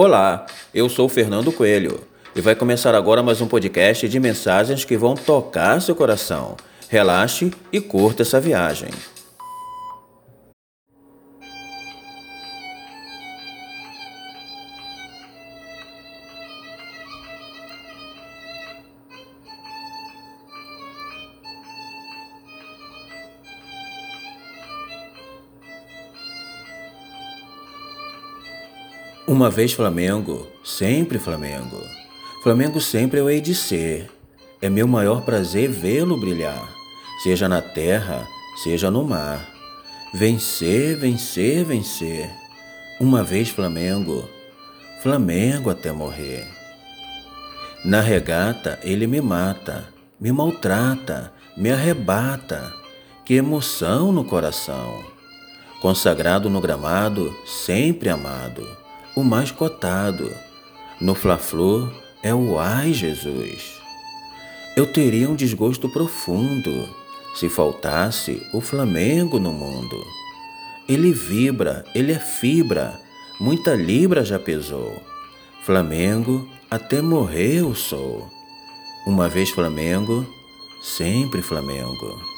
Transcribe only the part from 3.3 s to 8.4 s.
um podcast de mensagens que vão tocar seu coração. Relaxe e curta essa